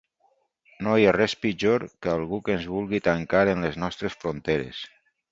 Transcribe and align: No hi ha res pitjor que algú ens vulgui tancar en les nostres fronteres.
No 0.85 0.93
hi 0.99 1.03
ha 1.09 1.11
res 1.17 1.33
pitjor 1.41 1.83
que 2.05 2.09
algú 2.13 2.39
ens 2.53 2.65
vulgui 2.75 3.01
tancar 3.09 3.41
en 3.53 3.61
les 3.67 3.77
nostres 3.83 4.15
fronteres. 4.23 4.81